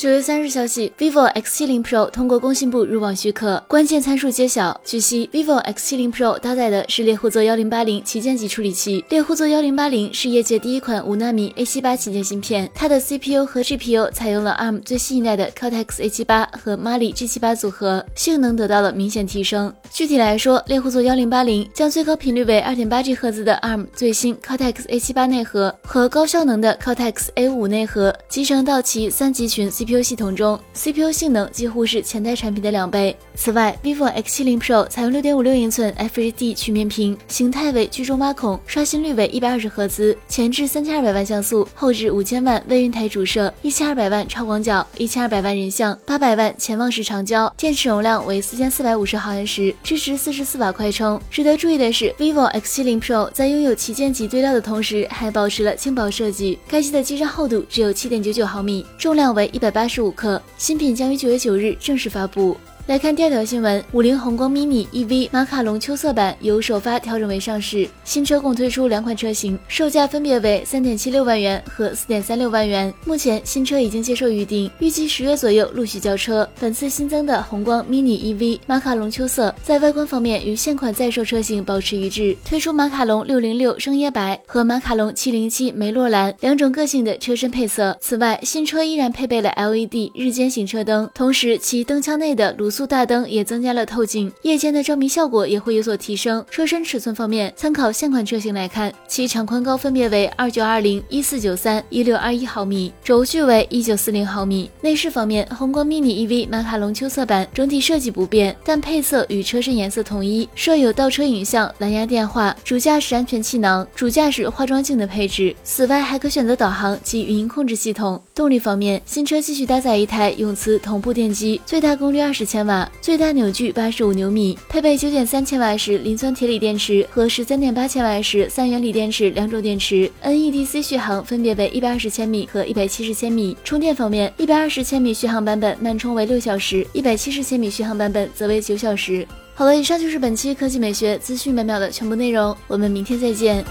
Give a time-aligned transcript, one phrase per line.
[0.00, 4.80] 九月三日消息，vivo X70 Pro 通过工信部入网许可，关键参数揭晓。
[4.82, 9.04] 据悉，vivo X70 Pro 搭载的是猎户座幺零八零旗舰级处理器。
[9.10, 19.70] 猎户座幺零八零是业界第一款五纳米 A 七八旗舰芯片，它的 CPU 和 GPU 采用了 ARM 最新一代的 Cortex A 七八和 Mali G 七八组合，性能得到了明显提升。
[19.92, 29.89] 具体来说，猎户座幺零八零将最高频率为二点八 G 赫兹的 ARM 最新 Cortex A 七八内核和高效能的 Cortex A 五内核集成到其三集群 CPU。
[29.90, 33.16] CPU 系统中，CPU 性能几乎是前代产品的两倍。
[33.34, 51.20] 此外，vivo X70 Pro 采用6.56英寸 FHD 曲面屏，形态为居中挖孔，刷新率为120赫兹，前置3200万像素，后置5000万微云台主摄，1200万超广角，1200万人像，800万潜望式长焦，电池容量为4450毫安时，支持44瓦快充。
[51.32, 56.60] 值得注意的是，vivo X70 Pro 在拥有旗舰级堆料的同时，还保持了轻薄设计。
[56.68, 59.79] 该机的机身厚度只有7.99毫米，重量为180。
[59.80, 62.54] 八十五克，新品将于九月九日正式发布。
[62.90, 72.92] 来看第二条新闻，五菱宏光 mini EV 马卡龙秋色版由首发调整为上市，新车共推出两款车型，售价分别为三点七六万元和四点三六万元。
[73.04, 76.48] 目前新车已经接受预定，预计十月左右陆续交车。
[76.58, 87.96] 本次新增的宏光 mini EV 马卡龙秋色，在外观方面与现款在售车型保持一致，推出马卡龙六零六生椰白和马卡龙七零七梅洛蓝两种个性的车身配色。
[88.00, 92.90] 此外，新车依然配备了 LED 日间行车灯，同时其灯腔内的卤素速。
[92.90, 96.44] 大灯也增加了透镜，夜间的照明效果也会有所提升。
[96.50, 104.68] 车身尺寸方面，参考现款车型来看，其长宽高分别为二九二零、一四九三、一六二一毫米，轴距为一九四零毫米。
[104.80, 115.54] 内饰方面，宏光 mini EV 马卡龙秋色版整体设计不变，但配色与车身颜色统一，设有倒车影像、蓝牙电话、主驾驶安全气囊、主驾驶化妆镜的配置。
[115.62, 118.20] 此外，还可选择导航及语音控制系统。
[118.34, 122.69] 动力方面，新车继续搭载一台永磁同步电机，最大功率二十千瓦。
[123.00, 133.56] 最大扭矩八十五牛米，配备九点三千瓦时磷酸铁锂电池和十三点八千瓦时三元锂电池两种电池，NEDC 续航分别为一百二十千米和一百七十千米。
[133.64, 139.26] 充电方面，一百二十千米续航版本慢充为六小时，一百七十千米续航版本则为九小时。
[139.54, 143.64] 好了，以上就是本期科技美学资讯每秒的全部内容，我们明天再见。